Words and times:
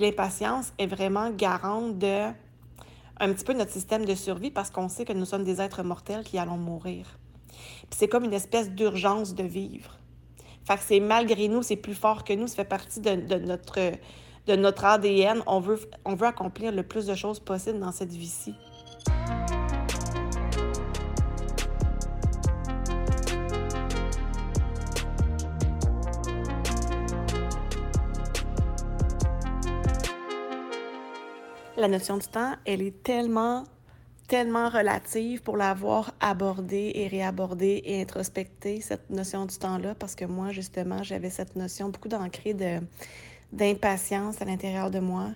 L'impatience 0.00 0.72
est 0.78 0.86
vraiment 0.86 1.30
garante 1.30 1.98
de 1.98 2.28
un 3.18 3.32
petit 3.32 3.44
peu 3.44 3.52
notre 3.52 3.72
système 3.72 4.04
de 4.04 4.14
survie 4.14 4.52
parce 4.52 4.70
qu'on 4.70 4.88
sait 4.88 5.04
que 5.04 5.12
nous 5.12 5.24
sommes 5.24 5.42
des 5.42 5.60
êtres 5.60 5.82
mortels 5.82 6.22
qui 6.22 6.38
allons 6.38 6.56
mourir. 6.56 7.18
Puis 7.48 7.98
c'est 7.98 8.06
comme 8.06 8.22
une 8.22 8.32
espèce 8.32 8.70
d'urgence 8.70 9.34
de 9.34 9.42
vivre. 9.42 9.98
Fait 10.64 10.78
c'est 10.80 11.00
malgré 11.00 11.48
nous, 11.48 11.64
c'est 11.64 11.74
plus 11.74 11.96
fort 11.96 12.22
que 12.22 12.32
nous, 12.32 12.46
ça 12.46 12.54
fait 12.54 12.64
partie 12.64 13.00
de, 13.00 13.38
notre, 13.38 13.80
de 14.46 14.54
notre 14.54 14.84
ADN. 14.84 15.42
On 15.48 15.58
veut, 15.58 15.80
on 16.04 16.14
veut 16.14 16.28
accomplir 16.28 16.70
le 16.70 16.84
plus 16.84 17.06
de 17.06 17.16
choses 17.16 17.40
possible 17.40 17.80
dans 17.80 17.90
cette 17.90 18.12
vie-ci. 18.12 18.54
La 31.78 31.88
notion 31.88 32.16
du 32.16 32.26
temps, 32.26 32.54
elle 32.64 32.82
est 32.82 33.02
tellement, 33.02 33.64
tellement 34.26 34.68
relative 34.68 35.42
pour 35.42 35.56
l'avoir 35.56 36.12
abordée 36.20 36.92
et 36.94 37.08
réabordée 37.08 37.82
et 37.84 38.00
introspectée, 38.02 38.80
cette 38.80 39.08
notion 39.10 39.46
du 39.46 39.56
temps-là, 39.56 39.94
parce 39.94 40.14
que 40.14 40.24
moi, 40.24 40.50
justement, 40.52 41.02
j'avais 41.02 41.30
cette 41.30 41.56
notion 41.56 41.88
beaucoup 41.88 42.08
d'ancrée 42.08 42.54
de, 42.54 42.80
d'impatience 43.52 44.42
à 44.42 44.44
l'intérieur 44.44 44.90
de 44.90 44.98
moi. 44.98 45.28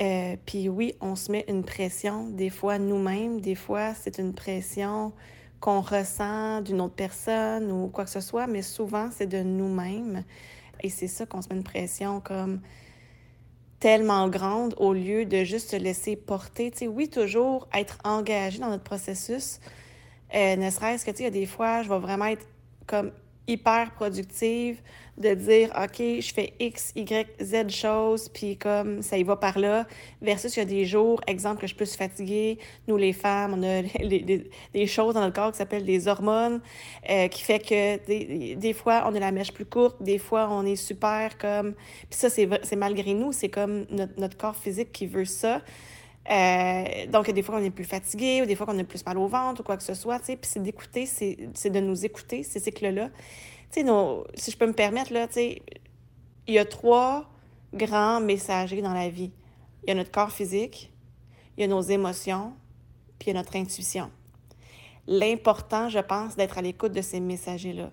Euh, 0.00 0.36
puis 0.46 0.68
oui, 0.68 0.94
on 1.00 1.16
se 1.16 1.30
met 1.30 1.44
une 1.48 1.64
pression, 1.64 2.28
des 2.28 2.50
fois 2.50 2.78
nous-mêmes, 2.78 3.40
des 3.40 3.56
fois 3.56 3.94
c'est 3.94 4.18
une 4.18 4.32
pression 4.32 5.12
qu'on 5.58 5.80
ressent 5.80 6.60
d'une 6.60 6.80
autre 6.80 6.94
personne 6.94 7.72
ou 7.72 7.88
quoi 7.88 8.04
que 8.04 8.10
ce 8.10 8.20
soit, 8.20 8.46
mais 8.46 8.62
souvent 8.62 9.08
c'est 9.10 9.26
de 9.26 9.42
nous-mêmes. 9.42 10.22
Et 10.84 10.88
c'est 10.88 11.08
ça 11.08 11.26
qu'on 11.26 11.42
se 11.42 11.48
met 11.48 11.56
une 11.56 11.64
pression 11.64 12.20
comme 12.20 12.60
tellement 13.80 14.28
grande 14.28 14.74
au 14.78 14.92
lieu 14.92 15.24
de 15.24 15.44
juste 15.44 15.70
se 15.70 15.76
laisser 15.76 16.16
porter. 16.16 16.70
Tu 16.70 16.78
sais, 16.78 16.86
oui, 16.88 17.08
toujours 17.08 17.68
être 17.72 17.98
engagé 18.04 18.58
dans 18.58 18.70
notre 18.70 18.84
processus. 18.84 19.60
Euh, 20.34 20.56
ne 20.56 20.70
serait-ce 20.70 21.04
que, 21.04 21.10
tu 21.10 21.18
sais, 21.18 21.22
il 21.22 21.26
y 21.26 21.28
a 21.28 21.30
des 21.30 21.46
fois, 21.46 21.82
je 21.82 21.88
vais 21.88 21.98
vraiment 21.98 22.26
être 22.26 22.46
comme 22.86 23.12
hyper 23.48 23.90
productive, 23.92 24.80
de 25.18 25.34
dire, 25.34 25.70
OK, 25.76 25.98
je 25.98 26.32
fais 26.32 26.52
X, 26.60 26.92
Y, 26.94 27.28
Z 27.42 27.68
choses, 27.70 28.28
puis 28.28 28.56
comme 28.56 29.02
ça 29.02 29.18
y 29.18 29.24
va 29.24 29.36
par 29.36 29.58
là, 29.58 29.86
versus 30.22 30.56
il 30.56 30.60
y 30.60 30.62
a 30.62 30.64
des 30.64 30.84
jours, 30.84 31.20
exemple, 31.26 31.56
que 31.56 31.62
je 31.62 31.68
suis 31.68 31.76
plus 31.76 31.96
fatiguée. 31.96 32.58
Nous, 32.86 32.96
les 32.96 33.12
femmes, 33.12 33.54
on 33.54 33.62
a 33.64 33.82
des 34.72 34.86
choses 34.86 35.14
dans 35.14 35.20
notre 35.20 35.34
corps 35.34 35.50
qui 35.50 35.58
s'appellent 35.58 35.84
des 35.84 36.06
hormones, 36.06 36.60
euh, 37.10 37.26
qui 37.28 37.42
fait 37.42 37.58
que 37.58 38.06
des, 38.06 38.54
des, 38.54 38.72
fois, 38.72 39.04
on 39.06 39.14
a 39.14 39.18
la 39.18 39.32
mèche 39.32 39.52
plus 39.52 39.66
courte, 39.66 40.00
des 40.00 40.18
fois, 40.18 40.48
on 40.50 40.64
est 40.64 40.76
super 40.76 41.36
comme... 41.36 41.74
Puis 42.08 42.20
ça, 42.20 42.30
c'est 42.30 42.76
malgré 42.76 43.14
nous, 43.14 43.32
c'est 43.32 43.48
comme 43.48 43.86
notre, 43.90 44.18
notre, 44.18 44.36
corps 44.36 44.56
physique 44.56 44.92
qui 44.92 45.06
veut 45.06 45.24
ça. 45.24 45.62
Euh, 46.30 47.06
donc, 47.06 47.30
des 47.30 47.42
fois, 47.42 47.56
on 47.56 47.62
est 47.62 47.70
plus 47.70 47.84
fatigué, 47.84 48.42
ou 48.42 48.46
des 48.46 48.54
fois, 48.54 48.66
on 48.68 48.78
a 48.78 48.84
plus 48.84 49.04
mal 49.04 49.16
au 49.18 49.28
ventre, 49.28 49.60
ou 49.62 49.64
quoi 49.64 49.76
que 49.76 49.82
ce 49.82 49.94
soit, 49.94 50.18
tu 50.18 50.26
sais. 50.26 50.36
Puis 50.36 50.50
c'est 50.52 50.62
d'écouter, 50.62 51.06
c'est 51.06 51.70
de 51.70 51.80
nous 51.80 52.04
écouter, 52.04 52.42
ces 52.42 52.60
cycles-là 52.60 53.10
tu 53.70 53.84
sais, 53.84 54.24
si 54.34 54.50
je 54.50 54.56
peux 54.56 54.66
me 54.66 54.72
permettre, 54.72 55.12
là, 55.12 55.26
tu 55.26 55.34
sais, 55.34 55.62
il 56.46 56.54
y 56.54 56.58
a 56.58 56.64
trois 56.64 57.30
grands 57.74 58.20
messagers 58.20 58.80
dans 58.80 58.94
la 58.94 59.10
vie. 59.10 59.30
Il 59.82 59.88
y 59.88 59.92
a 59.92 59.94
notre 59.94 60.10
corps 60.10 60.32
physique, 60.32 60.90
il 61.56 61.60
y 61.62 61.64
a 61.64 61.66
nos 61.66 61.82
émotions, 61.82 62.54
puis 63.18 63.30
il 63.30 63.34
y 63.34 63.36
a 63.36 63.40
notre 63.40 63.56
intuition. 63.56 64.10
L'important, 65.06 65.88
je 65.88 65.98
pense, 65.98 66.36
d'être 66.36 66.58
à 66.58 66.62
l'écoute 66.62 66.92
de 66.92 67.02
ces 67.02 67.20
messagers-là. 67.20 67.90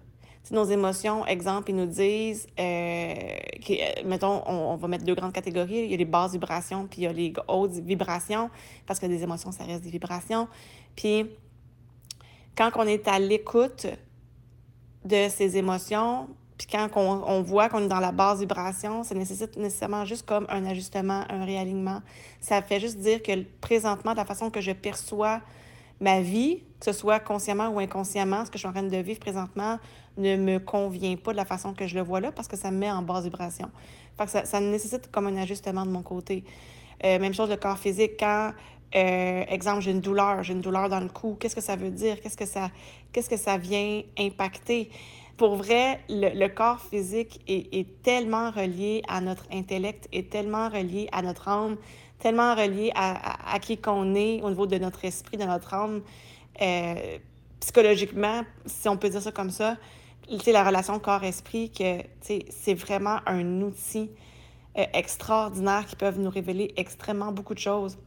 Nos 0.52 0.66
émotions, 0.66 1.26
exemple, 1.26 1.72
ils 1.72 1.76
nous 1.76 1.86
disent, 1.86 2.48
euh, 2.60 3.14
euh, 3.70 3.76
mettons, 4.06 4.44
on, 4.48 4.76
va 4.76 4.88
mettre 4.88 5.04
deux 5.04 5.16
grandes 5.16 5.34
catégories. 5.34 5.86
Il 5.86 5.92
y 5.92 5.94
a 5.94 5.98
les 5.98 6.06
basses 6.06 6.34
vibrations, 6.34 6.88
puis 6.88 7.02
il 7.02 7.04
y 7.06 7.08
a 7.08 7.14
les 7.14 7.34
hautes 7.48 7.72
vibrations, 7.72 8.50
parce 8.86 9.00
que 9.00 9.06
des 9.08 9.24
émotions, 9.24 9.52
ça 9.52 9.64
reste 9.64 9.84
des 9.84 9.90
vibrations. 9.90 10.48
Puis, 10.96 11.26
quand 12.56 12.72
on 12.76 12.84
est 12.84 13.08
à 13.08 13.20
l'écoute 13.20 13.88
de 15.06 15.30
ses 15.30 15.56
émotions. 15.56 16.28
Puis 16.58 16.68
quand 16.72 16.90
on, 16.96 17.42
voit 17.42 17.70
qu'on 17.70 17.84
est 17.84 17.88
dans 17.88 18.00
la 18.00 18.12
basse 18.12 18.40
vibration, 18.40 19.04
ça 19.04 19.14
nécessite 19.14 19.58
nécessairement 19.58 20.06
juste 20.06 20.26
comme 20.26 20.48
un 20.50 20.66
ajustement, 20.66 21.24
un 21.30 21.46
réalignement. 21.46 22.02
Ça 22.40 22.62
fait 22.62 22.80
juste 22.80 22.98
dire 22.98 23.22
que 23.22 23.44
présentement, 23.62 24.12
de 24.12 24.18
la 24.18 24.26
façon 24.26 24.50
que 24.50 24.62
je 24.62 24.72
perçois 24.72 25.42
ma 26.00 26.22
vie, 26.22 26.62
que 26.80 26.86
ce 26.86 26.94
soit 26.94 27.20
consciemment 27.20 27.70
ou 27.70 27.80
inconsciemment, 27.80 28.46
ce 28.46 28.52
que 28.52 28.58
je 28.58 28.60
suis 28.60 28.68
en 28.68 28.74
train 28.74 28.84
de 28.84 28.98
vivre 28.98 29.20
présentement 29.20 29.80
ne 30.18 30.36
me 30.38 30.60
convient 30.60 31.16
pas 31.16 31.32
de 31.32 31.38
la 31.38 31.46
façon 31.46 31.74
que 31.74 31.88
je 31.88 31.96
le 31.96 32.02
vois 32.02 32.20
là 32.20 32.32
parce 32.32 32.48
que 32.48 32.58
ça 32.58 32.72
me 32.72 32.78
met 32.78 32.92
en 32.92 33.02
basse 33.02 33.24
vibration. 33.24 33.70
Que 34.18 34.28
ça, 34.28 34.60
nécessite 34.62 35.12
comme 35.12 35.28
un 35.28 35.38
ajustement 35.38 35.86
de 35.86 35.92
mon 35.92 36.02
côté. 36.02 36.44
Euh, 37.04 37.20
même 37.20 37.34
chose 37.34 37.50
le 37.50 37.58
corps 37.58 37.78
physique. 37.78 38.14
Quand, 38.20 38.54
euh, 38.96 39.44
exemple, 39.50 39.82
j'ai 39.82 39.92
une 39.92 40.00
douleur, 40.00 40.42
j'ai 40.44 40.54
une 40.54 40.62
douleur 40.62 40.88
dans 40.88 41.02
le 41.02 41.10
cou, 41.10 41.36
qu'est-ce 41.38 41.56
que 41.56 41.62
ça 41.62 41.76
veut 41.76 41.92
dire? 41.92 42.22
Qu'est-ce 42.22 42.38
que 42.38 42.46
ça, 42.46 42.72
qu'est-ce 43.12 43.30
que 43.30 43.38
ça 43.38 43.58
vient 43.58 44.02
impacter? 44.18 44.90
Pour 45.38 45.56
vrai, 45.56 46.00
le, 46.08 46.48
corps 46.48 46.80
physique 46.80 47.42
est, 47.46 48.02
tellement 48.04 48.52
relié 48.52 49.02
à 49.10 49.20
notre 49.20 49.44
intellect, 49.52 50.08
est 50.14 50.30
tellement 50.30 50.70
relié 50.70 51.10
à 51.12 51.22
notre 51.22 51.50
âme, 51.50 51.76
tellement 52.20 52.56
relié 52.56 52.92
à, 52.96 53.54
à, 53.54 53.60
qui 53.60 53.78
qu'on 53.78 54.16
est 54.16 54.42
au 54.42 54.50
niveau 54.50 54.68
de 54.68 54.78
notre 54.78 55.06
esprit, 55.06 55.38
de 55.38 55.44
notre 55.44 55.74
âme. 55.74 56.02
Euh, 56.62 57.18
psychologiquement, 57.60 58.44
si 58.66 58.88
on 58.90 58.98
peut 58.98 59.10
dire 59.10 59.22
ça 59.22 59.32
comme 59.32 59.50
ça, 59.50 59.78
la 60.48 60.64
relation 60.64 61.00
corps-esprit, 61.00 61.72
que 61.72 62.02
c'est 62.22 62.74
vraiment 62.74 63.20
un 63.26 63.62
outil 63.62 64.12
euh, 64.78 64.86
extraordinaires 64.94 65.86
qui 65.86 65.96
peuvent 65.96 66.20
nous 66.20 66.30
révéler 66.30 66.74
extrêmement 66.78 67.32
beaucoup 67.32 67.54
de 67.54 67.60
choses. 67.60 67.98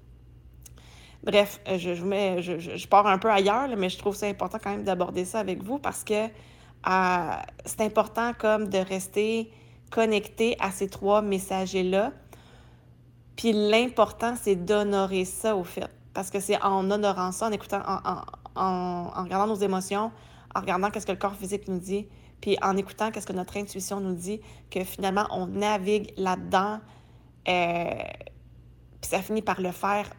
Bref, 1.22 1.60
euh, 1.68 1.78
je, 1.78 1.94
je, 1.94 2.04
mets, 2.04 2.42
je, 2.42 2.58
je, 2.58 2.88
pars 2.88 3.06
un 3.06 3.18
peu 3.18 3.30
ailleurs, 3.30 3.68
mais 3.76 3.88
je 3.88 3.98
trouve 3.98 4.14
ça 4.14 4.26
important 4.26 4.58
quand 4.62 4.70
même 4.70 4.84
d'aborder 4.84 5.24
ça 5.24 5.40
avec 5.40 5.62
vous 5.62 5.78
parce 5.78 6.04
que 6.04 6.28
c'est 7.64 7.80
important 7.80 8.32
comme 8.38 8.68
de 8.68 8.78
rester 8.78 9.50
connecté 9.90 10.56
à 10.60 10.70
ces 10.70 10.88
trois 10.88 11.22
messagers-là. 11.22 12.12
Puis 13.38 13.52
l'important, 13.52 14.34
c'est 14.34 14.56
d'honorer 14.56 15.24
ça 15.24 15.54
au 15.54 15.62
fait. 15.62 15.88
Parce 16.12 16.28
que 16.28 16.40
c'est 16.40 16.60
en 16.60 16.90
honorant 16.90 17.30
ça, 17.30 17.46
en 17.46 17.52
écoutant, 17.52 17.80
en, 17.86 18.00
en, 18.56 19.12
en 19.14 19.22
regardant 19.22 19.46
nos 19.46 19.60
émotions, 19.60 20.10
en 20.56 20.60
regardant 20.60 20.90
qu'est-ce 20.90 21.06
que 21.06 21.12
le 21.12 21.18
corps 21.18 21.36
physique 21.36 21.68
nous 21.68 21.78
dit, 21.78 22.08
puis 22.40 22.58
en 22.62 22.76
écoutant 22.76 23.12
qu'est-ce 23.12 23.28
que 23.28 23.32
notre 23.32 23.56
intuition 23.56 24.00
nous 24.00 24.14
dit, 24.14 24.40
que 24.72 24.82
finalement, 24.82 25.24
on 25.30 25.46
navigue 25.46 26.12
là-dedans, 26.16 26.80
euh, 27.48 27.84
puis 29.00 29.08
ça 29.08 29.22
finit 29.22 29.42
par 29.42 29.60
le 29.60 29.70
faire 29.70 30.10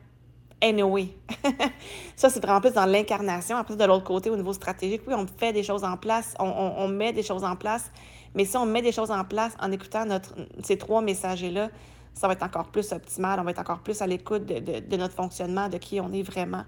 anyway. 0.61 1.09
ça, 2.15 2.29
c'est 2.29 2.41
vraiment 2.41 2.61
plus 2.61 2.71
dans 2.71 2.85
l'incarnation. 2.85 3.57
Après, 3.57 3.75
de 3.75 3.83
l'autre 3.83 4.05
côté, 4.05 4.29
au 4.29 4.37
niveau 4.37 4.53
stratégique, 4.53 5.01
oui, 5.07 5.13
on 5.13 5.25
fait 5.27 5.51
des 5.51 5.63
choses 5.63 5.83
en 5.83 5.97
place, 5.97 6.35
on, 6.39 6.87
met 6.87 7.11
des 7.11 7.23
choses 7.23 7.43
en 7.43 7.57
place, 7.57 7.91
mais 8.33 8.45
si 8.45 8.55
on 8.55 8.65
met 8.65 8.81
des 8.81 8.93
choses 8.93 9.11
en 9.11 9.25
place 9.25 9.57
en 9.59 9.73
écoutant 9.73 10.05
notre, 10.05 10.35
ces 10.63 10.77
trois 10.77 11.01
messagers-là, 11.01 11.69
ça 12.13 12.27
va 12.27 12.33
être 12.33 12.43
encore 12.43 12.67
plus 12.67 12.91
optimal, 12.91 13.39
on 13.39 13.43
va 13.43 13.51
être 13.51 13.59
encore 13.59 13.79
plus 13.79 14.01
à 14.01 14.07
l'écoute 14.07 14.45
de, 14.45 14.79
de, 14.79 14.97
notre 14.97 15.13
fonctionnement, 15.13 15.69
de 15.69 15.77
qui 15.77 15.99
on 15.99 16.11
est 16.11 16.23
vraiment. 16.23 16.63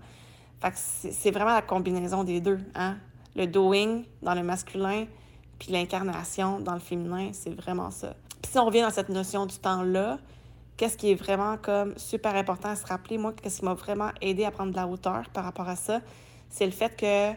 Fait 0.59 0.72
que 0.72 0.78
c'est 0.78 1.31
vraiment 1.31 1.53
la 1.53 1.62
combinaison 1.62 2.24
des 2.24 2.40
deux. 2.40 2.59
Hein? 2.75 2.97
Le 3.35 3.47
doing 3.47 4.03
dans 4.22 4.34
le 4.34 4.44
masculin, 4.44 5.06
puis 5.59 5.72
l'incarnation 5.72 6.59
dans 6.59 6.74
le 6.74 6.80
féminin, 6.80 7.30
c'est 7.34 7.53
vraiment 7.53 7.91
ça. 7.91 8.16
Puis 8.41 8.51
si 8.51 8.59
on 8.59 8.66
revient 8.66 8.81
dans 8.81 8.90
cette 8.90 9.09
notion 9.09 9.46
du 9.46 9.57
temps-là, 9.57 10.19
qu'est-ce 10.78 10.97
qui 10.97 11.12
est 11.12 11.16
vraiment 11.16 11.57
comme 11.57 11.97
super 11.97 12.35
important 12.35 12.69
à 12.69 12.75
se 12.75 12.85
rappeler, 12.85 13.18
moi, 13.18 13.34
qu'est-ce 13.34 13.59
qui 13.59 13.66
m'a 13.66 13.74
vraiment 13.74 14.09
aidé 14.22 14.46
à 14.46 14.51
prendre 14.51 14.72
de 14.72 14.75
la 14.75 14.88
hauteur 14.88 15.30
par 15.30 15.44
rapport 15.44 15.69
à 15.69 15.75
ça, 15.75 16.01
c'est 16.50 16.66
le 16.66 16.72
fait 16.72 16.96
que, 16.96 17.31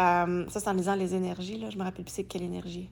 euh, 0.00 0.48
ça 0.48 0.60
c'est 0.60 0.68
en 0.68 0.72
lisant 0.72 0.94
les 0.94 1.14
énergies, 1.14 1.58
là, 1.58 1.70
je 1.70 1.76
me 1.76 1.82
rappelle 1.82 2.04
plus 2.04 2.14
c'est 2.14 2.24
quelle 2.24 2.42
énergie. 2.42 2.88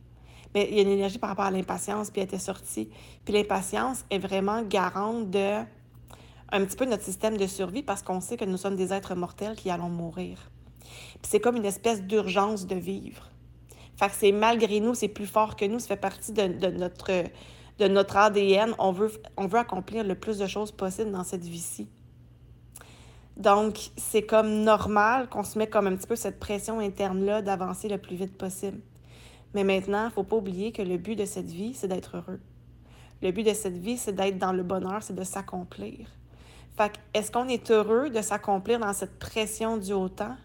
Mais 0.54 0.68
il 0.70 0.76
y 0.76 0.78
a 0.78 0.82
une 0.82 0.88
énergie 0.88 1.18
par 1.18 1.30
rapport 1.30 1.44
à 1.44 1.50
l'impatience, 1.50 2.10
puis 2.10 2.20
elle 2.20 2.28
était 2.28 2.38
sortie. 2.38 2.90
Puis 3.24 3.34
l'impatience 3.34 4.04
est 4.10 4.18
vraiment 4.18 4.62
garante 4.62 5.30
de 5.30 5.62
un 6.50 6.64
petit 6.64 6.76
peu 6.76 6.86
notre 6.86 7.02
système 7.02 7.36
de 7.36 7.46
survie 7.46 7.82
parce 7.82 8.02
qu'on 8.02 8.20
sait 8.20 8.36
que 8.36 8.44
nous 8.44 8.56
sommes 8.56 8.76
des 8.76 8.92
êtres 8.92 9.14
mortels 9.14 9.54
qui 9.54 9.70
allons 9.70 9.90
mourir. 9.90 10.50
Puis 10.80 11.28
c'est 11.28 11.40
comme 11.40 11.56
une 11.56 11.66
espèce 11.66 12.02
d'urgence 12.02 12.66
de 12.66 12.74
vivre. 12.74 13.28
Fait 13.96 14.08
que 14.08 14.14
c'est 14.14 14.32
malgré 14.32 14.80
nous, 14.80 14.94
c'est 14.94 15.08
plus 15.08 15.26
fort 15.26 15.56
que 15.56 15.64
nous, 15.64 15.78
ça 15.78 15.88
fait 15.88 15.96
partie 15.96 16.32
de, 16.32 16.68
notre, 16.70 17.24
de 17.78 17.88
notre 17.88 18.16
ADN. 18.16 18.74
On 18.78 18.92
veut, 18.92 19.10
on 19.36 19.46
veut 19.46 19.58
accomplir 19.58 20.04
le 20.04 20.14
plus 20.14 20.38
de 20.38 20.46
choses 20.46 20.70
possible 20.70 21.10
dans 21.10 21.24
cette 21.24 21.44
vie-ci. 21.44 21.88
Donc, 23.36 23.90
c'est 23.96 24.22
comme 24.22 24.62
normal 24.62 25.28
qu'on 25.28 25.44
se 25.44 25.58
met 25.58 25.68
comme 25.68 25.86
un 25.86 25.96
petit 25.96 26.06
peu 26.06 26.16
cette 26.16 26.40
pression 26.40 26.80
interne-là 26.80 27.42
d'avancer 27.42 27.88
le 27.88 27.98
plus 27.98 28.16
vite 28.16 28.36
possible. 28.36 28.80
Mais 29.54 29.64
maintenant, 29.64 30.02
il 30.02 30.06
ne 30.06 30.10
faut 30.10 30.24
pas 30.24 30.36
oublier 30.36 30.72
que 30.72 30.82
le 30.82 30.98
but 30.98 31.16
de 31.16 31.24
cette 31.24 31.50
vie, 31.50 31.74
c'est 31.74 31.88
d'être 31.88 32.16
heureux. 32.16 32.40
Le 33.22 33.30
but 33.32 33.42
de 33.42 33.54
cette 33.54 33.76
vie, 33.76 33.96
c'est 33.96 34.12
d'être 34.12 34.38
dans 34.38 34.52
le 34.52 34.62
bonheur, 34.62 35.02
c'est 35.02 35.14
de 35.14 35.24
s'accomplir. 35.24 36.08
Fait 36.76 36.92
est-ce 37.12 37.32
qu'on 37.32 37.48
est 37.48 37.70
heureux 37.70 38.10
de 38.10 38.22
s'accomplir 38.22 38.78
dans 38.78 38.92
cette 38.92 39.18
pression 39.18 39.76
du 39.76 39.92
haut 39.92 40.08
temps? 40.08 40.36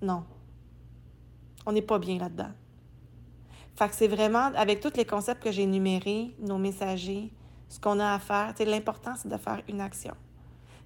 Non. 0.00 0.24
On 1.66 1.72
n'est 1.72 1.82
pas 1.82 1.98
bien 1.98 2.18
là-dedans. 2.18 2.52
Fait 3.74 3.92
c'est 3.92 4.08
vraiment, 4.08 4.46
avec 4.54 4.80
tous 4.80 4.96
les 4.96 5.04
concepts 5.04 5.42
que 5.42 5.50
j'ai 5.52 5.62
énumérés, 5.62 6.34
nos 6.38 6.56
messagers, 6.56 7.30
ce 7.68 7.78
qu'on 7.78 8.00
a 8.00 8.14
à 8.14 8.18
faire. 8.18 8.54
L'important, 8.60 9.14
c'est 9.16 9.28
de 9.28 9.36
faire 9.36 9.60
une 9.68 9.82
action. 9.82 10.14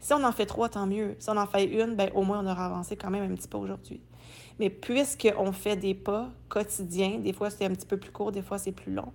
Si 0.01 0.13
on 0.15 0.25
en 0.25 0.33
fait 0.33 0.47
trois, 0.47 0.69
tant 0.69 0.87
mieux. 0.87 1.15
Si 1.19 1.29
on 1.31 1.37
en 1.37 1.47
fait 1.47 1.65
une, 1.65 1.95
ben, 1.95 2.11
au 2.15 2.23
moins, 2.23 2.45
on 2.45 2.51
aura 2.51 2.67
avancé 2.67 2.97
quand 2.97 3.11
même 3.11 3.31
un 3.31 3.35
petit 3.35 3.49
peu 3.49 3.59
aujourd'hui. 3.59 4.01
Mais 4.59 4.71
puisqu'on 4.71 5.53
fait 5.53 5.77
des 5.77 5.95
pas 5.95 6.31
quotidiens, 6.49 7.19
des 7.19 7.33
fois 7.33 7.49
c'est 7.49 7.65
un 7.65 7.71
petit 7.71 7.87
peu 7.87 7.97
plus 7.97 8.11
court, 8.11 8.31
des 8.31 8.43
fois 8.43 8.59
c'est 8.59 8.73
plus 8.73 8.93
long, 8.93 9.13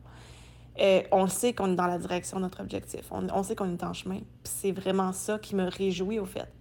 euh, 0.79 1.03
on 1.11 1.27
sait 1.27 1.53
qu'on 1.53 1.71
est 1.71 1.75
dans 1.75 1.85
la 1.85 1.99
direction 1.99 2.37
de 2.37 2.43
notre 2.43 2.61
objectif. 2.61 3.01
On, 3.11 3.43
sait 3.43 3.55
qu'on 3.55 3.71
est 3.71 3.83
en 3.83 3.93
chemin. 3.93 4.21
c'est 4.43 4.71
vraiment 4.71 5.13
ça 5.13 5.37
qui 5.37 5.55
me 5.55 5.69
réjouit 5.69 6.19
au 6.19 6.25
fait. 6.25 6.51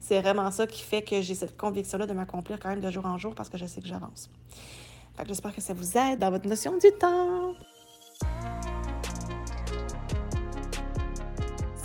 C'est 0.00 0.20
vraiment 0.20 0.50
ça 0.50 0.66
qui 0.66 0.82
fait 0.82 1.02
que 1.02 1.20
j'ai 1.22 1.34
cette 1.34 1.56
conviction-là 1.56 2.06
de 2.06 2.12
m'accomplir 2.12 2.60
quand 2.60 2.68
même 2.68 2.80
de 2.80 2.90
jour 2.90 3.06
en 3.06 3.16
jour 3.16 3.34
parce 3.34 3.48
que 3.48 3.56
je 3.56 3.66
sais 3.66 3.80
que 3.80 3.88
j'avance. 3.88 4.30
J'espère 5.26 5.54
que 5.54 5.62
ça 5.62 5.72
vous 5.72 5.96
aide 5.96 6.18
dans 6.18 6.30
votre 6.30 6.46
notion 6.46 6.76
du 6.76 6.92
temps. 6.92 7.54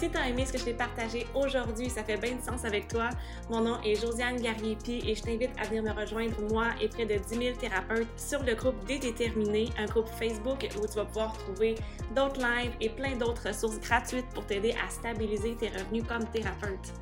Si 0.01 0.09
tu 0.09 0.17
as 0.17 0.29
aimé 0.29 0.47
ce 0.47 0.53
que 0.53 0.57
je 0.57 0.63
t'ai 0.63 0.73
partagé 0.73 1.27
aujourd'hui, 1.35 1.87
ça 1.87 2.03
fait 2.03 2.17
bien 2.17 2.33
de 2.33 2.41
sens 2.41 2.65
avec 2.65 2.87
toi. 2.87 3.09
Mon 3.51 3.61
nom 3.61 3.79
est 3.83 4.01
Josiane 4.01 4.41
Garriépi 4.41 4.99
et 5.05 5.13
je 5.13 5.21
t'invite 5.21 5.51
à 5.59 5.65
venir 5.65 5.83
me 5.83 5.91
rejoindre, 5.91 6.33
moi 6.49 6.69
et 6.81 6.87
près 6.87 7.05
de 7.05 7.19
10 7.19 7.35
000 7.35 7.57
thérapeutes, 7.57 8.07
sur 8.17 8.41
le 8.41 8.55
groupe 8.55 8.83
Déterminés, 8.87 9.69
un 9.77 9.85
groupe 9.85 10.07
Facebook 10.07 10.67
où 10.75 10.87
tu 10.87 10.95
vas 10.95 11.05
pouvoir 11.05 11.37
trouver 11.37 11.75
d'autres 12.15 12.41
lives 12.41 12.71
et 12.81 12.89
plein 12.89 13.15
d'autres 13.15 13.49
ressources 13.49 13.79
gratuites 13.79 14.25
pour 14.33 14.43
t'aider 14.47 14.73
à 14.83 14.89
stabiliser 14.89 15.55
tes 15.55 15.69
revenus 15.69 16.03
comme 16.07 16.25
thérapeute. 16.31 16.93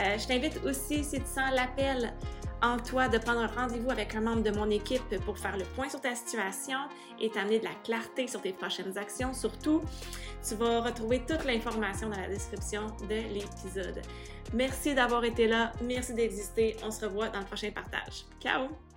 Euh, 0.00 0.18
je 0.18 0.26
t'invite 0.26 0.58
aussi, 0.64 1.04
si 1.04 1.20
tu 1.20 1.26
sens 1.26 1.52
l'appel, 1.54 2.12
en 2.62 2.78
toi 2.78 3.08
de 3.08 3.18
prendre 3.18 3.40
un 3.40 3.46
rendez-vous 3.48 3.90
avec 3.90 4.14
un 4.14 4.20
membre 4.20 4.42
de 4.42 4.50
mon 4.50 4.70
équipe 4.70 5.16
pour 5.24 5.38
faire 5.38 5.56
le 5.56 5.64
point 5.76 5.88
sur 5.88 6.00
ta 6.00 6.14
situation 6.14 6.78
et 7.20 7.30
t'amener 7.30 7.58
de 7.58 7.64
la 7.64 7.74
clarté 7.84 8.28
sur 8.28 8.40
tes 8.40 8.52
prochaines 8.52 8.96
actions. 8.96 9.34
Surtout, 9.34 9.82
tu 10.46 10.54
vas 10.54 10.80
retrouver 10.80 11.22
toute 11.26 11.44
l'information 11.44 12.08
dans 12.08 12.20
la 12.20 12.28
description 12.28 12.86
de 13.08 13.34
l'épisode. 13.34 14.00
Merci 14.54 14.94
d'avoir 14.94 15.24
été 15.24 15.46
là, 15.46 15.72
merci 15.82 16.14
d'exister. 16.14 16.76
On 16.84 16.90
se 16.90 17.04
revoit 17.04 17.28
dans 17.28 17.40
le 17.40 17.46
prochain 17.46 17.70
partage. 17.70 18.24
Ciao! 18.40 18.91